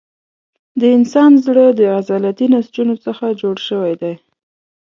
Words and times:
د 0.79 0.81
انسان 0.97 1.31
زړه 1.45 1.65
له 1.77 1.85
عضلاتي 1.97 2.45
نسجونو 2.53 2.95
څخه 3.05 3.25
جوړ 3.41 3.55
شوی 3.67 3.93
دی. 4.01 4.13